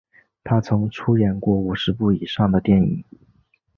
[0.43, 3.03] 他曾出演过五十部以上的电影。